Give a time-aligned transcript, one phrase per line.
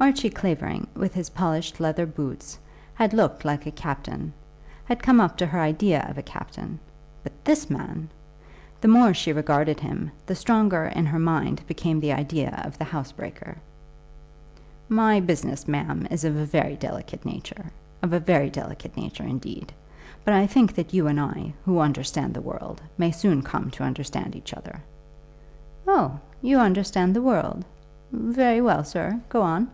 [0.00, 2.56] Archie Clavering, with his polished leather boots,
[2.94, 4.32] had looked like a captain,
[4.84, 6.78] had come up to her idea of a captain,
[7.24, 8.08] but this man!
[8.80, 12.84] The more she regarded him, the stronger in her mind became the idea of the
[12.84, 13.56] housebreaker.
[14.88, 17.66] "My business, ma'am, is of a very delicate nature,
[18.00, 19.72] of a nature very delicate indeed.
[20.24, 23.82] But I think that you and I, who understand the world, may soon come to
[23.82, 24.80] understand each other."
[25.88, 27.64] "Oh, you understand the world.
[28.12, 29.20] Very well, sir.
[29.28, 29.72] Go on."